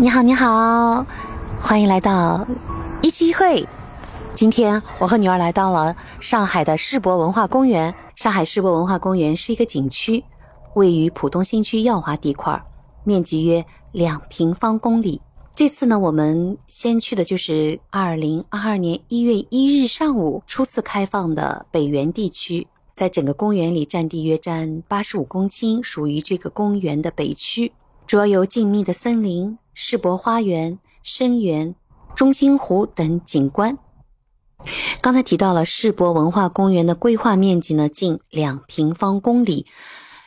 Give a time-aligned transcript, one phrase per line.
[0.00, 1.04] 你好，你好，
[1.60, 2.46] 欢迎来到
[3.02, 3.68] 一期一会。
[4.34, 7.94] 今天我和女儿来到了上海的世博文化公园。
[8.14, 10.24] 上海世博文化公园是一个景区，
[10.72, 12.64] 位于浦东新区耀华地块，
[13.04, 15.20] 面积约两平方公里。
[15.54, 27.70] 这次呢，我们先去的就是二零二二年一月一日上午初次开放的北园地区，在整个公园里占地约占八十五公顷，属于这个公园的北区，
[28.10, 29.56] 主要由静谧的森林。
[29.72, 31.76] 世博花园、深园、
[32.16, 33.78] 中心湖等景观。
[35.00, 39.64] 刚才提到了世博文化公园的规划面积呢，近两平方公里，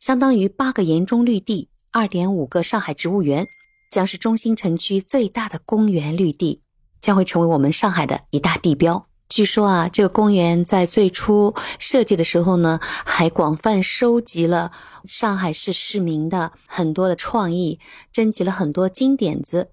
[0.00, 3.46] 相当于八个园中绿地、二点五个上海植物园，
[3.92, 6.62] 将是中心城区最大的公园绿地，
[7.00, 9.07] 将会成为我们上海的一大地标。
[9.28, 14.72] 据说啊，这个公园在最初设计的时候呢，还广泛收集了
[15.04, 17.78] 上海市市民的很多的创意，
[18.10, 19.70] 征集了很多金点子。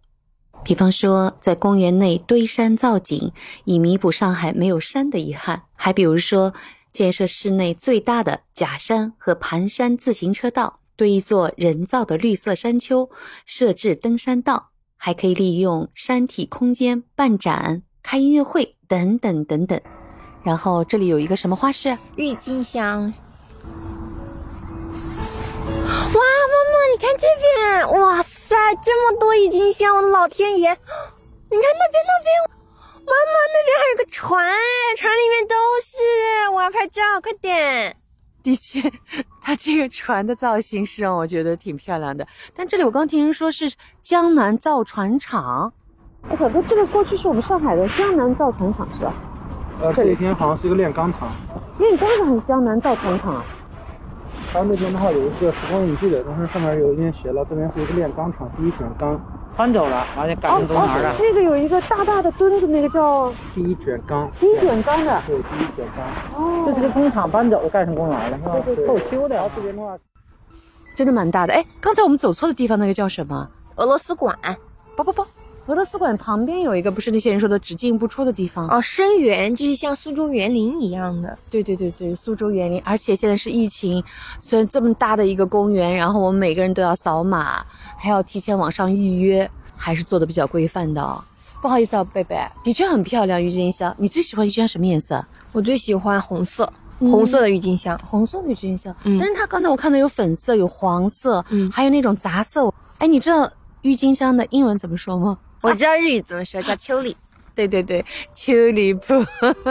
[0.64, 3.32] 比方说，在公园内堆山造景，
[3.64, 6.54] 以弥补上海没有山的遗憾；还比如说，
[6.92, 13.10] 建设市内最大的假山和盘山自行车道，堆一座人造的绿色山丘，
[13.46, 18.74] 设置登山道，还可以利用山体空间办展、开音乐会。
[18.88, 19.82] 等等等等，
[20.44, 21.98] 然后这里有一个什么花市？
[22.18, 23.02] 郁金香。
[23.02, 23.12] 哇，
[26.14, 30.70] 妈妈，你看这边，哇塞，这么多郁金香，我的老天爷！
[30.70, 30.80] 你看
[31.50, 32.30] 那边那边，
[33.08, 34.54] 妈妈那边还有个船，
[34.98, 35.98] 船里面都是，
[36.54, 37.98] 我要拍照，快点。
[38.44, 38.80] 的确，
[39.42, 42.28] 它这个船的造型是让我觉得挺漂亮的。
[42.56, 45.74] 但这里我刚听人说是江南造船厂。
[46.30, 49.14] 哎，小哥，这个过去是我们上海的江南造船厂是吧？
[49.82, 51.30] 呃，这里边好像是一个炼钢厂。
[51.78, 53.46] 炼钢厂还是江南造船厂啊？
[54.54, 59.20] 它那边的话有一个时光印记的，但是上面有一边写了，这边是一个炼钢厂，第一卷钢
[59.58, 61.16] 搬走了，完了改成东南了。
[61.20, 64.32] 那个有一个大大的墩子，那个叫第一卷钢。
[64.40, 65.22] 第一卷钢的。
[65.28, 66.42] 对，第一卷钢。
[66.42, 66.64] 哦。
[66.66, 68.60] 这是个工厂搬走了，盖成公园了，是吧？
[68.66, 68.88] 对对。
[68.88, 69.52] 后修的。
[69.56, 69.98] 这边的话，
[70.96, 71.54] 真的蛮大的。
[71.54, 73.48] 哎，刚才我们走错的地方，那个叫什么？
[73.76, 74.34] 俄罗斯馆。
[74.96, 75.26] 不不不。
[75.68, 78.80] 俄罗斯馆旁边有一个，不是那些人说的只进不出的地方哦。
[78.80, 82.80] 深园就是像苏州园林一样的，对对对对，苏州园林。
[82.86, 84.04] 而且现在是疫情，
[84.40, 87.66] 虽然这么大的一个公园，然后我们每个人都要扫码，
[87.98, 91.24] 还要提前网上预约，还是做的比较规范的。
[91.64, 93.92] 不好意思啊，贝贝，的确很漂亮，郁金香。
[93.98, 95.26] 你最喜欢郁金香什么颜色？
[95.52, 98.96] 我最喜欢红色，红色的郁金香，红色的郁金香。
[99.04, 102.72] 嗯，但是它刚才我看到有粉色，有黄色，嗯，还有那种杂色。
[103.00, 105.40] 哎，你知道郁金香的英文怎么说吗？
[105.66, 107.16] 我知道日语怎么说，叫 秋里。
[107.56, 109.14] 对对对，秋里铺。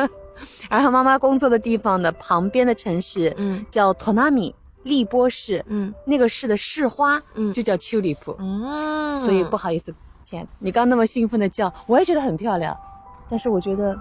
[0.69, 8.34] 然后妈妈工作的地方的旁边的城市，嗯，叫托纳米利波市，嗯，那个市的市花，嗯，就叫秋里铺。
[8.41, 9.94] 嗯，所以不好意思，
[10.25, 12.77] 亲爱的，你刚那么兴奋的叫，我也觉得很漂亮，
[13.31, 13.97] 但是我觉得。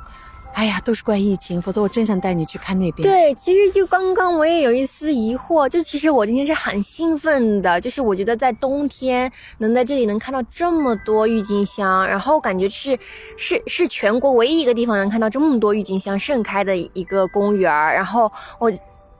[0.53, 3.08] 哎呀，都是怪疫情，否则我真想带你去看那边。
[3.08, 12.97] 对，其实就刚刚我也有一丝疑惑，就其实我今天是很兴奋的，就是我觉得在冬天能在这里能看到这么多郁金香，然后感觉是
[13.36, 18.72] 是是全国唯一一个地方能看到这么多郁金香盛开的一个公园，然后我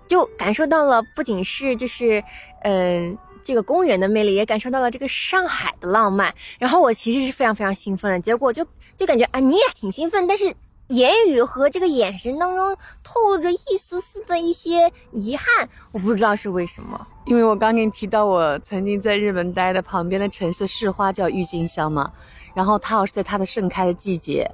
[0.07, 2.23] 就感受到了不仅是就是
[2.61, 8.63] 嗯这个公园的魅力，也感受到了这个上海的浪漫，然后我其实是非常非常兴奋的，结果就
[8.95, 10.53] 就感觉啊你也挺兴奋，但是。
[10.93, 17.07] 言语和这个眼神当中透露着一丝丝的一些遗憾，我不知道是为什么。
[17.25, 22.11] 因为我刚给你提到我曾经在日本待的旁边的城市市花叫郁金香嘛，
[22.53, 24.47] 然后它要是在它的盛开的季节，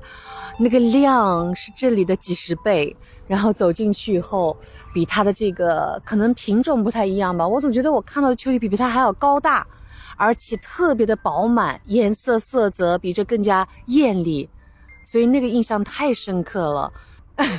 [0.57, 2.95] 那个量是这里的几十倍，
[3.27, 4.55] 然后走进去以后，
[4.93, 9.67] 比它的这个可能品种不太一样吧，我总觉得我看到的秋梨比比它还要高大，
[10.15, 14.49] 而且特别的饱满，颜色色泽比这更加艳丽。
[15.09, 16.93] 所以那个印象太深刻了，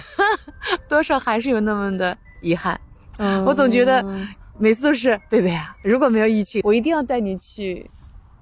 [0.88, 2.80] 多少还是有那么的遗憾。
[3.18, 4.04] 嗯，我总觉得
[4.56, 7.90] 每次都是贝贝啊，如果没有疫情，我一定要带你去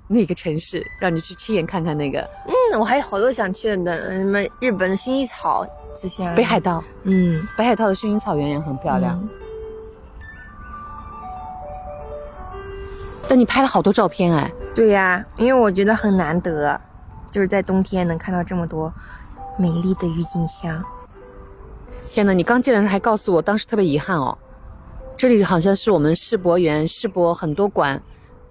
[0.09, 2.21] 那个城市，让你去亲眼看看那个。
[2.49, 5.67] 嗯，我还有好多想去的，什么日本的薰衣草
[5.97, 9.27] 之前北海道，嗯，北海道的薰衣草园也很漂亮。
[13.27, 14.53] 但你拍了好多照片哎。
[14.75, 16.79] 对呀，因为我觉得很难得。
[17.31, 18.93] 就是在冬天能看到这么多
[19.59, 20.85] 美丽的郁金香。
[22.11, 22.33] 天哪！
[22.33, 24.37] 你刚进来时还告诉我，当时特别遗憾哦。
[25.17, 28.01] 这里好像是我们世博园、世博很多馆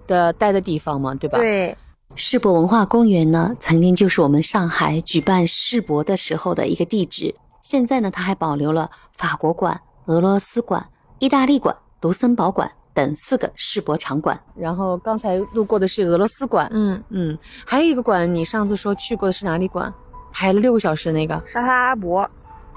[0.06, 1.38] 的待的地方嘛，对吧？
[1.38, 1.76] 对。
[2.14, 7.34] 世博文化公园呢，曾经就是我们上海举办世博的时候的一个地址。
[7.60, 10.88] 现在呢，它还保留了法国馆、俄罗斯馆、
[11.18, 12.70] 意大利馆、卢森堡馆。
[12.98, 14.36] 等四个世博场馆。
[14.56, 19.92] 然后刚才路过的是俄罗斯馆，嗯，嗯，还有一个馆，你上次说去过的是哪里馆？
[20.32, 22.28] 排了六个小时的那个，沙特阿拉伯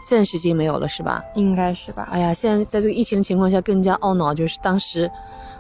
[0.08, 1.24] 现在时间没有了是吧？
[1.34, 2.08] 应该是吧？
[2.12, 5.10] 哎呀，现在在这个疫情的情况下，更加懊恼，就是当时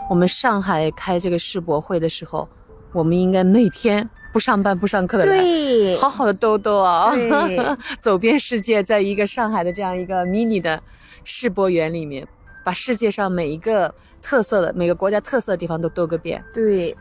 [0.07, 2.47] 我们上海开这个世博会的时候，
[2.93, 5.41] 我们应该每天不上班不上课的来。
[5.41, 7.11] 对，好好的兜兜啊，
[7.99, 10.81] 走遍世界，在一个上海的这样一个 mini 的
[11.23, 12.27] 世博园里面，
[12.63, 16.43] 把世界上每一个特色的每个国家特色的地方都兜个遍。
[16.53, 16.95] 对，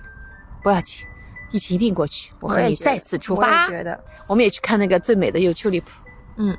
[0.63, 1.07] 不要紧，
[1.53, 3.71] 疫情一定过去，我和你再次出发我。
[3.71, 5.91] 觉得，我们也去看那个最美的有丘里普。
[6.37, 6.57] 嗯，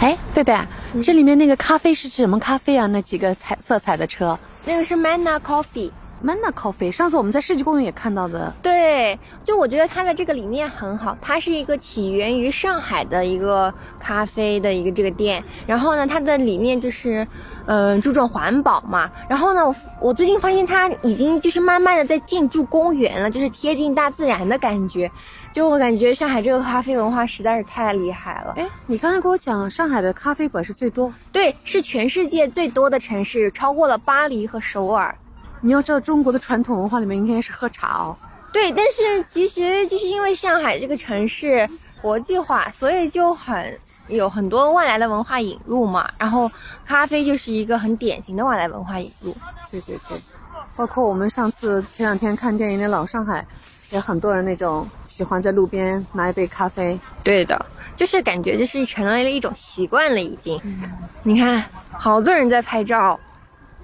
[0.00, 0.58] 哎，贝贝，
[1.02, 2.86] 这里面那个咖啡是指什么咖啡啊？
[2.86, 5.90] 那几个彩色彩的车那个是 Manna Coffee。
[6.22, 6.90] ，Manna Coffee。
[6.90, 8.52] 上次我们在世纪公园也看到的。
[8.62, 17.26] 对，就我觉得它的这个理念很好，它是一个起源于上海的一个咖啡的一个这个店，然后呢，它的理念就是，
[17.66, 19.10] 嗯、注重环保嘛。
[19.28, 25.10] 然后呢，我我最近发现它已经就是慢慢的在进驻公园了，就是贴近大自然的感觉。
[25.52, 28.54] 就我感觉上海这个咖啡文化实在是太厉害了。
[28.56, 31.12] 哎，你刚才跟我讲，上海的咖啡馆是最多。
[31.30, 35.14] 对，是全世界最多的城市，超过了巴黎和首尔。
[35.60, 38.16] 你要知道，中国的传统文化里面应该是喝茶哦。
[38.52, 41.68] 对，但是其实就是因为上海这个城市
[42.02, 43.78] 国际化，所以就很
[44.08, 46.10] 有很多外来的文化引入嘛。
[46.18, 46.50] 然后
[46.84, 49.34] 咖啡就是一个很典型的外来文化引入。
[49.70, 50.18] 对对对，
[50.76, 53.40] 包括我们上次前两天看电影的《老上海》，
[53.94, 56.98] 也很多人那种喜欢在路边拿一杯咖啡。
[57.22, 57.66] 对的，
[57.96, 60.60] 就是感觉就是成为了一种习惯了，已经。
[61.22, 63.18] 你看，好多人在拍照。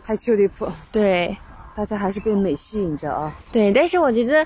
[0.03, 1.37] 拍丘里普，对
[1.73, 3.33] 大家还是被美吸引着啊。
[3.53, 4.45] 对，但是我觉得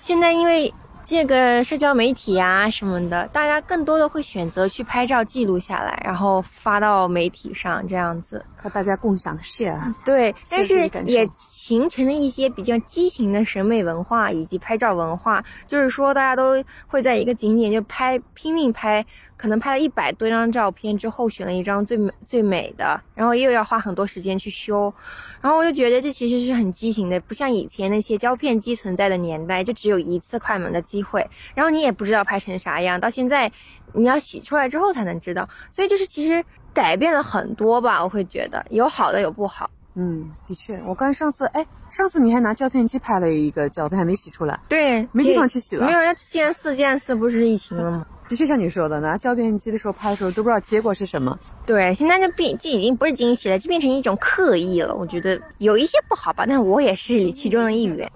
[0.00, 0.72] 现在因为
[1.04, 8.44] 这个社交媒体啊什么的，大家更多的会选择去拍照记录下来，然后发到媒体上这样子。
[8.62, 9.78] 和大家共享 share。
[10.04, 19.02] 对，但是也形成了一些比较畸形的审美文化以及拍照文化，就是说大家都会在一个景点就拍拼命拍，
[19.40, 24.92] 可能拍了一百多张照片之后选了一张最美最美的，然后又要花很多时间去修，
[25.40, 33.50] 然后我就觉得这其实是很畸形的，不像以前那些胶片机存在的年代，就只有一次快门的机会，然后你也不知道拍成啥样，到现在
[33.94, 36.44] 你要洗出来之后才能知道，所以就是其实
[36.74, 39.70] 改变了很多吧，我会觉得有好的有不好。
[39.94, 44.60] 嗯，的确，我刚上次，哎，上次你还拿胶片机拍了一个照片，还没洗出来。
[44.68, 48.06] 对，没地方去洗了没有，人见四四见四不是疫情了吗？
[48.30, 51.36] 的确像你说的，拿胶片机的时候拍的时候都不知道结果是什么。
[51.66, 54.94] 对，现在就变，这已经不是惊喜了，就变成一种刻意了。
[54.94, 58.08] 我觉得有一些不好吧，但我也是其中的一员。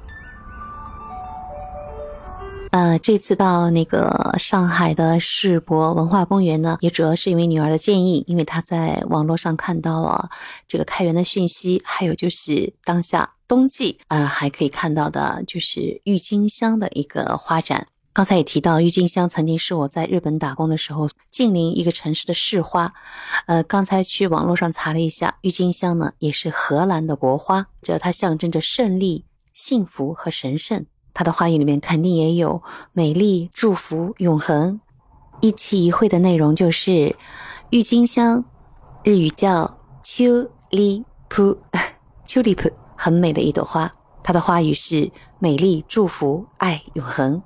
[2.70, 10.30] 呃，这次到那个上海的世博文化公园呢，也主要是因为女儿的建议，因为她在网络上看到了
[10.68, 17.88] 这个开园的讯息，还有就是当下冬季，呃，还可以看到的就是郁金香的一个花展。
[18.14, 22.94] 刚才也提到，郁金香曾经是我在日本打工的时候近邻一个城市的市花。
[23.46, 30.86] 呃，刚才去网络上查了一下，郁金香呢也是荷兰的国花，这它象征着胜利、幸福和神圣。
[31.12, 32.62] 它的花语里面肯定也有
[32.92, 34.80] 美丽、祝福、永恒。
[35.40, 37.16] 一期一会的内容就是
[37.70, 38.44] 郁金香，
[39.02, 41.58] 日语叫秋丽普，
[42.26, 43.92] 秋丽普，很美的一朵花。
[44.22, 47.42] 它的花语是美丽、祝福、爱、永恒。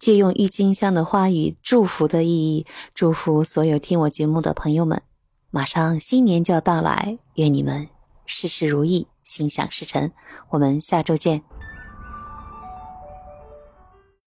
[0.00, 5.02] 借用郁金香的花语祝福的意义，祝福所有听我节目的朋友们。
[5.50, 7.86] 马上新年就要到来，愿你们
[8.24, 10.10] 事事如意，心想事成。
[10.48, 11.42] 我们下周见。